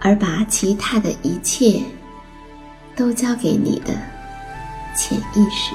[0.00, 1.82] 而把其他的一切
[2.96, 3.92] 都交给你的
[4.96, 5.74] 潜意识。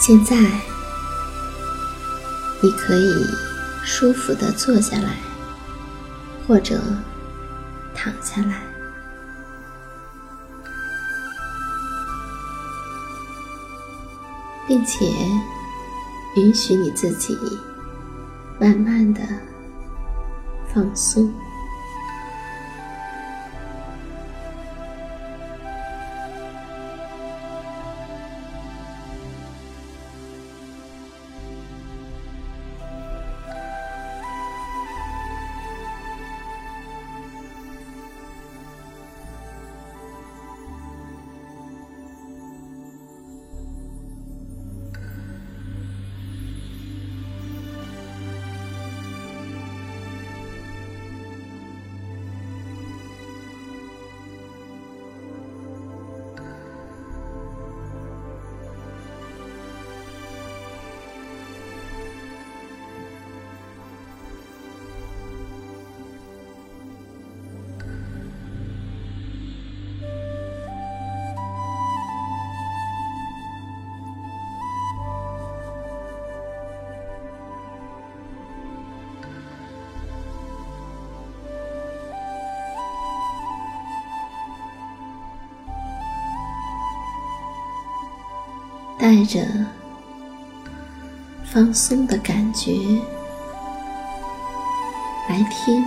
[0.00, 0.36] 现在，
[2.62, 3.26] 你可以
[3.84, 5.16] 舒服的坐下来，
[6.46, 6.80] 或者
[7.94, 8.67] 躺下来。
[14.68, 15.06] 并且
[16.36, 17.34] 允许你自己
[18.60, 19.22] 慢慢的
[20.72, 21.32] 放松。
[88.98, 89.40] 带着
[91.44, 92.72] 放松的感觉
[95.28, 95.84] 来听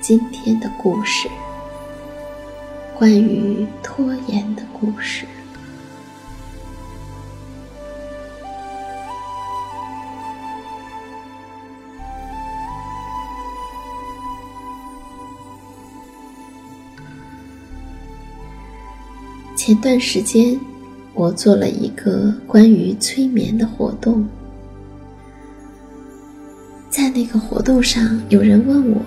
[0.00, 1.26] 今天的故事，
[2.98, 5.26] 关于拖延的故事。
[19.56, 20.73] 前段时间。
[21.14, 24.26] 我做了一个关于催眠的活动，
[26.90, 29.00] 在那个活动上，有人问我：“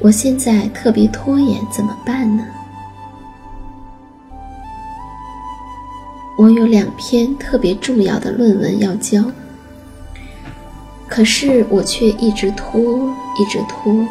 [0.00, 2.44] 我现在特别拖延，怎么办呢？”
[6.36, 9.24] 我有两篇特别重要的论文要交，
[11.08, 13.08] 可是我却一直拖，
[13.38, 14.06] 一直拖，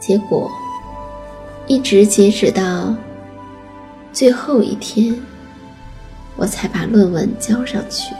[0.00, 0.50] 结果
[1.68, 2.92] 一直截止到
[4.12, 5.18] 最后一天，
[6.36, 8.14] 我才把论文交上去。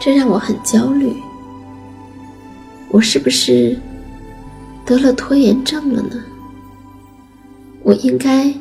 [0.00, 1.14] 这让我很焦虑。
[2.90, 3.78] 我是不是
[4.84, 6.22] 得了拖延症了呢？
[7.82, 8.52] 我应该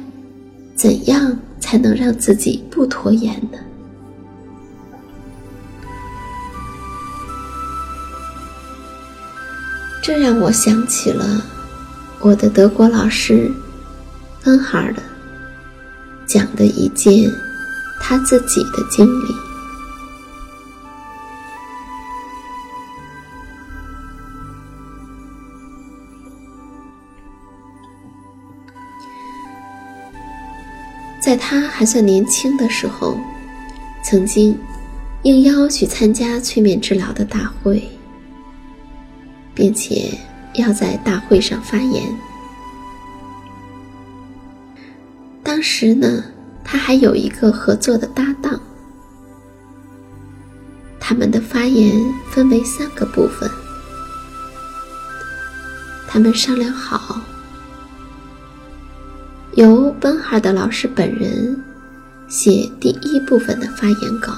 [0.76, 3.58] 怎样才能让自己不拖延呢？
[10.02, 11.44] 这让我想起了
[12.22, 13.50] 我的德国老师
[14.44, 15.02] 恩哈尔的
[16.26, 17.14] 讲的一件
[18.02, 19.36] 他自己的经历。
[31.22, 33.18] 在他还算年轻的时候，
[34.04, 34.58] 曾经
[35.24, 37.90] 应邀去参加催眠治疗的大会。
[39.60, 40.18] 并且
[40.60, 42.04] 要在大会上发言。
[45.42, 46.24] 当时呢，
[46.64, 48.60] 他还有一个合作的搭档，
[51.00, 51.92] 他们的发言
[52.30, 53.50] 分为三个部分。
[56.08, 57.20] 他们商量好，
[59.54, 61.64] 由奔哈的老师本人
[62.28, 64.34] 写第一部分的发言稿，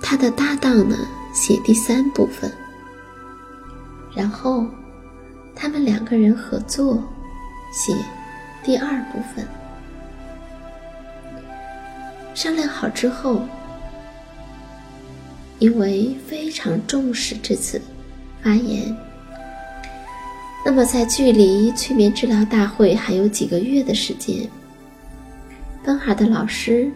[0.00, 0.96] 他的搭档呢
[1.32, 2.52] 写第三部分。
[4.14, 4.66] 然后，
[5.54, 7.02] 他们两个人合作
[7.72, 7.94] 写
[8.62, 9.46] 第二部分。
[12.34, 13.42] 商量好之后，
[15.58, 17.80] 因为非常重视这次
[18.42, 18.94] 发言，
[20.64, 24.48] 那么在距离催眠治疗大会还有几个月的时间，
[25.84, 26.90] 芬哈的老师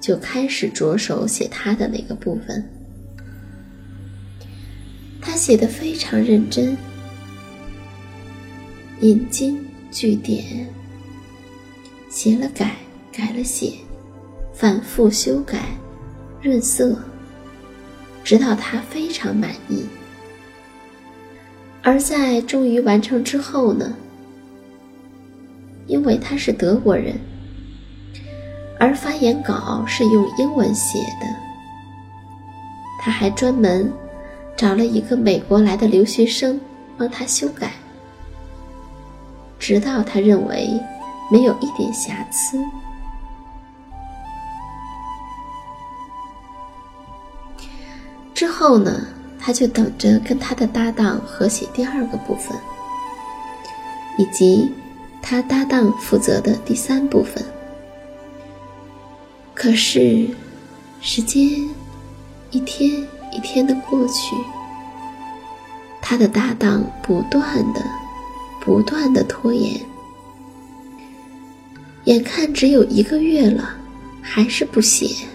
[0.00, 2.68] 就开始着手写他的那个部分。
[5.32, 6.76] 他写的非常认真，
[9.00, 10.68] 引经据典，
[12.10, 12.76] 写了改，
[13.10, 13.72] 改了写，
[14.52, 15.58] 反复修改，
[16.42, 16.98] 润色，
[18.22, 19.86] 直到他非常满意。
[21.82, 23.90] 而在终于完成之后呢，
[25.86, 27.18] 因为他是德国人，
[28.78, 31.26] 而发言稿是用英文写的，
[33.00, 33.90] 他还专门。
[34.56, 36.60] 找了一个美国来的留学生
[36.96, 37.72] 帮他修改，
[39.58, 40.68] 直到他认为
[41.30, 42.64] 没有一点瑕疵。
[48.34, 49.06] 之后呢，
[49.38, 52.56] 他就等着跟他的搭档合写第二个部分，
[54.18, 54.72] 以及
[55.20, 57.44] 他搭档负责的第三部分。
[59.54, 60.28] 可是，
[61.00, 61.68] 时间
[62.50, 63.04] 一天。
[63.32, 64.36] 一天的过去，
[66.00, 67.82] 他的搭档不断的、
[68.60, 69.80] 不断的拖延，
[72.04, 73.70] 眼看只有一个月了，
[74.20, 75.26] 还是不写。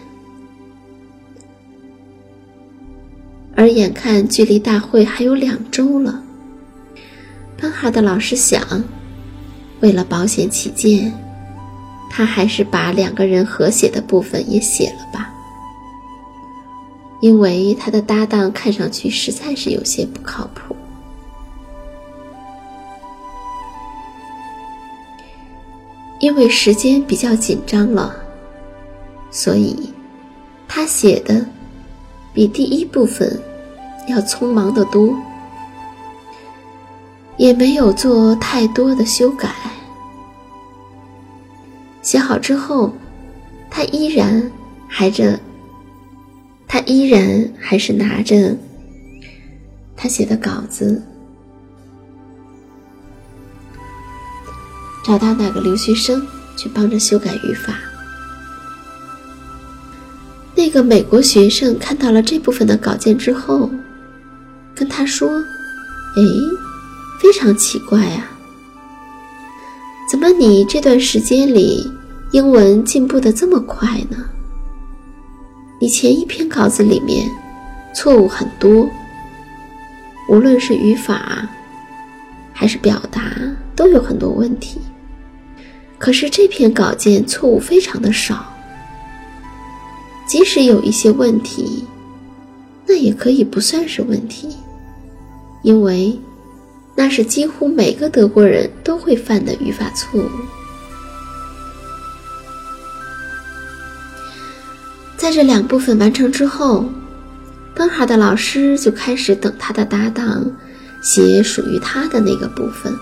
[3.55, 6.23] 而眼看距离大会还有两周了，
[7.59, 8.61] 班哈的老师想，
[9.79, 11.11] 为了保险起见，
[12.11, 15.26] 他还是把两个人合写的部分也写了吧。
[17.19, 20.75] 因为他的搭档看上去实在是有些不靠谱，
[26.19, 28.15] 因为时间比较紧张了，
[29.31, 29.92] 所以
[30.68, 31.44] 他写的
[32.33, 33.42] 比第一部分
[34.07, 35.15] 要匆忙得多，
[37.37, 39.49] 也没有做太多的修改。
[42.03, 42.94] 写好之后，
[43.71, 44.51] 他依然
[44.87, 45.39] 还着。
[46.68, 48.56] 他依然还是拿着
[49.95, 51.02] 他写的稿子，
[55.04, 56.21] 找到那个留学生
[56.57, 57.80] 去帮着修改语法。
[60.54, 63.69] 那个美国学生看到了这部分的稿件之后，
[64.76, 65.30] 跟他说
[66.18, 66.24] ：“哎，
[67.21, 68.30] 非常奇怪啊，
[70.12, 71.90] 怎么你这段时间里
[72.31, 74.18] 英文进步的这么快呢？”
[75.79, 77.29] 你前一篇稿子里面
[77.93, 78.89] 错误很多，
[80.27, 81.47] 无论是语法
[82.51, 83.21] 还是表达
[83.75, 84.79] 都有很多问题。
[85.99, 88.53] 可是这篇稿件错误非常的少，
[90.27, 91.85] 即使有一些问题，
[92.85, 94.55] 那也可以不算是问题，
[95.61, 96.19] 因为
[96.95, 100.29] 那是几乎每个德国人都会犯的语法错误。
[105.27, 106.85] 在这两部分完成之后，
[107.75, 110.49] 奔哈的老师就开始等他的搭档
[111.01, 112.93] 写属于他的那个部分。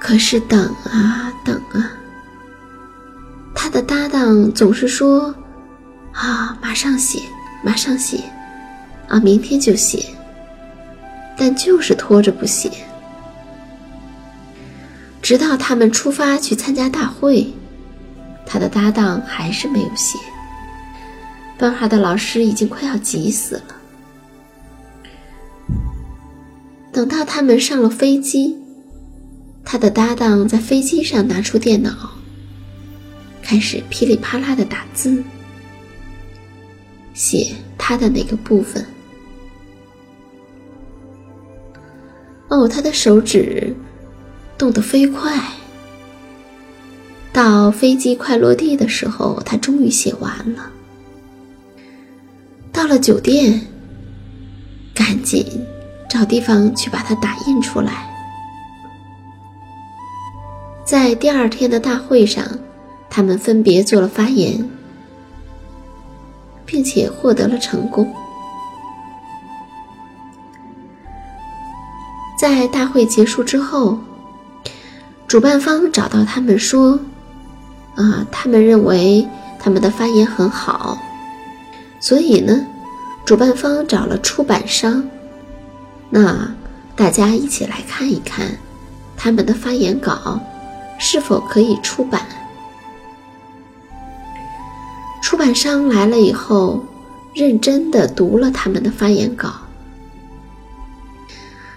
[0.00, 1.92] 可是等啊等啊，
[3.54, 5.32] 他的搭档总是说
[6.12, 7.20] ：“啊，马上写，
[7.62, 8.18] 马上写，
[9.06, 10.04] 啊，明天就写。”
[11.38, 12.68] 但就是拖着不写，
[15.22, 17.46] 直到他们出发去参加大会，
[18.44, 20.18] 他的搭档还是没有写。
[21.62, 23.76] 班哈的老师已经快要急死了。
[26.90, 28.58] 等到他们上了飞机，
[29.64, 32.10] 他的搭档在飞机上拿出电脑，
[33.44, 35.22] 开始噼里啪啦的打字，
[37.14, 38.84] 写他的那个部分。
[42.48, 43.72] 哦，他的手指
[44.58, 45.40] 动得飞快。
[47.32, 50.68] 到飞机快落地的时候，他终于写完了。
[52.82, 53.64] 到了酒店，
[54.92, 55.46] 赶紧
[56.10, 58.10] 找地方去把它打印出来。
[60.84, 62.44] 在第二天的大会上，
[63.08, 64.68] 他们分别做了发言，
[66.66, 68.12] 并且获得了成功。
[72.36, 73.96] 在大会结束之后，
[75.28, 76.98] 主办方找到他们说
[77.94, 79.24] ：“啊，他们认为
[79.60, 80.98] 他们的发言很好，
[82.00, 82.66] 所以呢，
[83.24, 85.08] 主办方找了出版商，
[86.10, 86.52] 那
[86.96, 88.58] 大家一起来看一看
[89.16, 90.40] 他们的发言稿
[90.98, 92.26] 是否可以出版。”
[95.22, 96.84] 出版商来了以后，
[97.34, 99.50] 认真的读了他们的发言稿。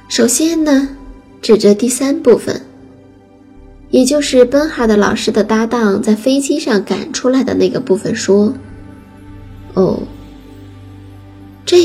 [0.09, 0.89] 首先呢，
[1.41, 2.61] 指着第三部分，
[3.91, 8.53] 也就是奔哈的老师的搭档在飞机上赶出来的那个部分说
[9.73, 10.03] ：“哦，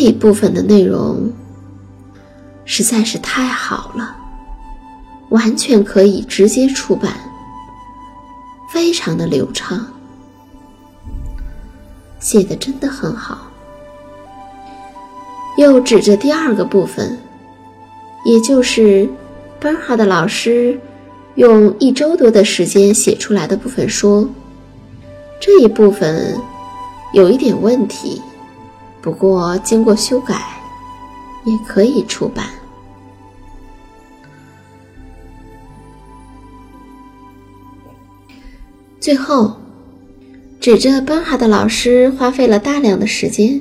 [0.00, 1.30] 这一部分的内容
[2.64, 4.16] 实在是太好了，
[5.28, 7.12] 完全可以直接出版，
[8.72, 9.86] 非常的流畅，
[12.18, 13.50] 写的真的很好。”
[15.58, 17.18] 又指着第二个部分。
[18.24, 19.06] 也就是，
[19.60, 20.80] 班哈的老师
[21.34, 24.26] 用一周多的时间写出来的部分说，
[25.38, 26.38] 这一部分
[27.12, 28.22] 有一点问题，
[29.02, 30.34] 不过经过修改，
[31.44, 32.46] 也可以出版。
[39.00, 39.56] 最后，
[40.60, 43.60] 指着班哈的老师花费了大量的时间，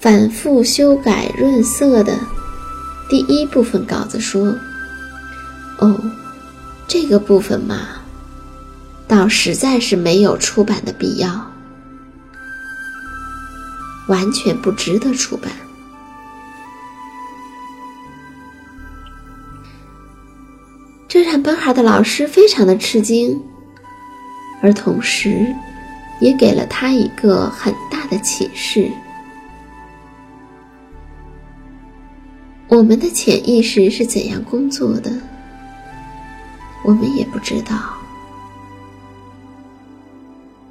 [0.00, 2.18] 反复修改润色的。
[3.10, 4.56] 第一部分稿子说
[5.78, 6.00] ：“哦，
[6.88, 7.80] 这个部分嘛，
[9.06, 11.46] 倒实在是没有出版的必要，
[14.08, 15.50] 完全不值得出版。”
[21.08, 23.40] 这让奔哈的老师非常的吃惊，
[24.60, 25.54] 而同时，
[26.20, 28.90] 也给了他一个很大的启示。
[32.66, 35.12] 我们的潜意识是怎样工作的？
[36.82, 37.76] 我们也不知道。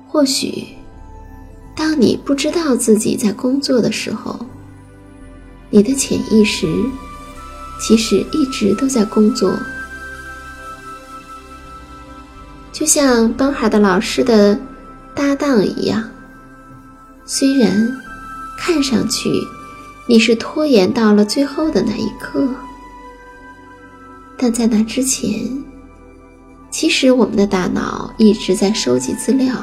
[0.09, 0.67] 或许，
[1.83, 4.39] 当你不知道自己在工作的时候，
[5.69, 6.65] 你的潜意识
[7.77, 9.53] 其实一直都在工作。
[12.71, 14.57] 就像邦海的老师的
[15.13, 16.09] 搭档一样，
[17.25, 17.93] 虽然
[18.57, 19.29] 看上去。
[20.07, 22.47] 你是拖延到了最后的那一刻，
[24.37, 25.63] 但在那之前，
[26.69, 29.55] 其实我们的大脑一直在收集资料，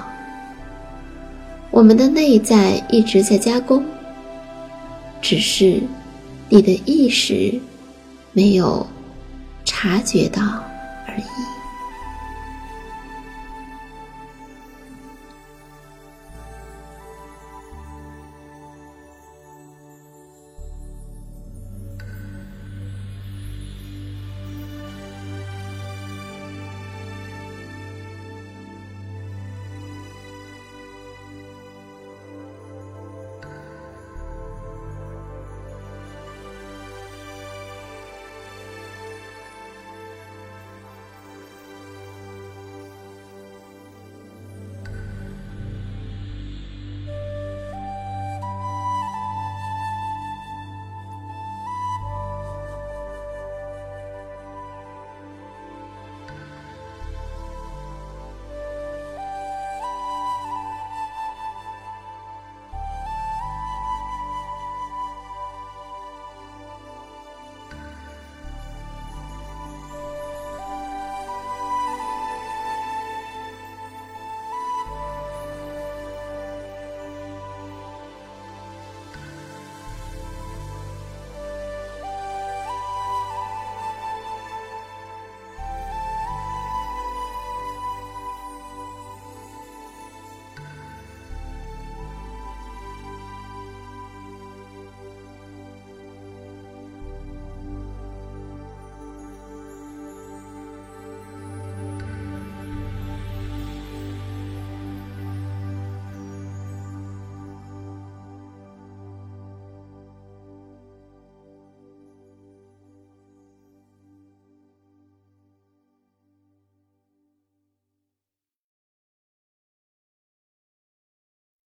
[1.71, 3.85] 我们的内在一直在加工，
[5.23, 5.81] 只是
[6.49, 7.61] 你的意识
[8.33, 8.87] 没有
[9.65, 10.43] 察觉到
[11.07, 11.50] 而已。